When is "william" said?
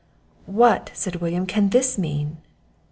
1.17-1.45